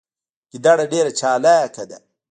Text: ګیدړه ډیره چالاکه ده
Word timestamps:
ګیدړه 0.51 0.85
ډیره 0.91 1.11
چالاکه 1.19 1.83
ده 1.89 1.97